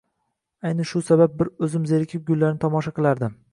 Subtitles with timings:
[0.69, 3.41] Ayni shu sabab, bir o`zim zerikib gullarni tomosha qilardim